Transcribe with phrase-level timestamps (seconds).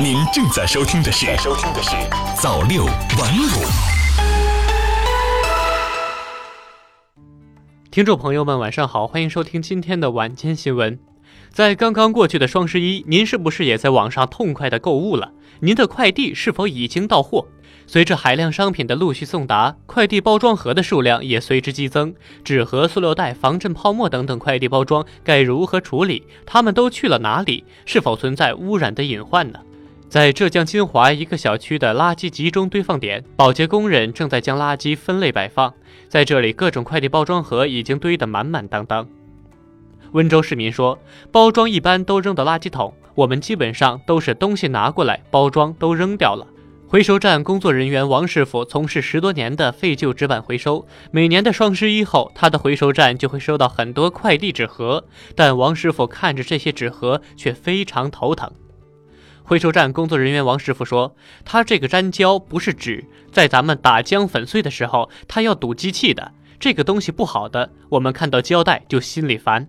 [0.00, 1.90] 您正在收听的是《收听的是
[2.40, 3.48] 早六晚五》。
[7.90, 10.98] 听众朋友们，晚上好，欢迎收听今天的晚间新闻。
[11.50, 15.32] 在刚刚过去的双十一，您是不是也在网上痛快的购物了？
[15.60, 17.46] 您的快递是否已经到货？
[17.86, 22.14] 随着海量商品的陆续送达，快递包装盒的数量也随之激增。
[22.42, 26.26] 纸盒、塑料袋、防震泡沫等等快递包装该如何处理？
[26.46, 27.64] 它们都去了哪里？
[27.84, 29.60] 是否存在污染的隐患呢？
[30.12, 35.72] 在浙江金华一个小区的垃圾集中堆放点，保洁工人正在将垃圾分类摆放。
[36.06, 39.08] 在这里，各种快递包装盒已经堆得满满当当。
[40.10, 40.98] 温州市民说，
[41.30, 46.46] 包装一般都扔到垃圾桶，我们基本上都是东西拿过来，包装都扔掉了。
[46.86, 58.52] 回收站工作人员王师傅从事十多年的废旧纸板回收，每年的双十一后，他的回收站就会收到很多快递纸盒，但王师傅看着这些纸盒却非常头疼。
[59.44, 61.14] 回收站工作人员王师傅说
[61.44, 69.68] ：“他这个粘胶不是纸，在咱们打浆粉碎的时候，他要堵机器的，这个东西不好的，我们看到胶带就心里烦。”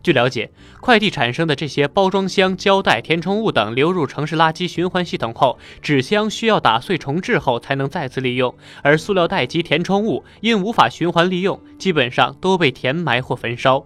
[0.00, 13.84] 据了解，快递产生的这些包装箱、胶带、填充物等流入城市垃圾循环系统后，纸箱需要打碎重制后才能再次利用，而塑料袋及填充物因无法循环利用，基本上都被填埋或焚烧。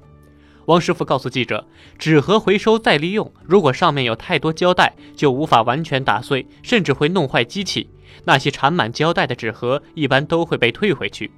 [0.67, 1.67] 王师傅告诉记者，
[1.99, 7.89] 纸盒回收再利用，如果上面有太多胶带，就无法完全打碎，甚至会弄坏机器。
[8.25, 11.31] 那些缠满胶带的纸盒一般都会被退回去。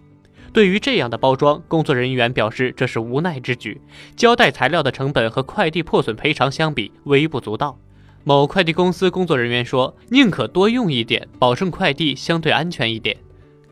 [0.52, 3.80] 对于这样的包装，工作人员表示这是无奈之举。
[4.14, 7.78] 胶带材料的成本和快递破损赔偿相比微不足道。
[8.22, 13.16] 某快递公司工作人员说：“宁可多用一点，保证快递相对安全一点。”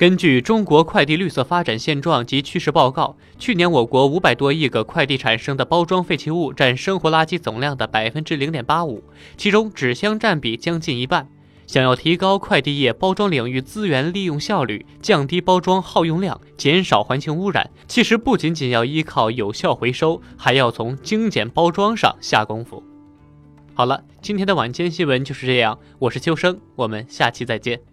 [0.02, 9.04] 根据《中国快递绿色发展现状及趋势报告》，去年我国五百多亿个快递产生的包装废弃物占生活垃圾总量的百分之零点八五，
[9.36, 11.28] 其中纸箱占比将近一半。
[11.68, 22.82] 想要提高快递业包装领域资源利用效率，降低包装耗用量，减少环境污染，其实不仅仅要依靠有效回收，还要从精简包装上下功夫。
[23.72, 27.91] 好了，今天的晚间新闻就是这样，我是秋生，我们下期再见。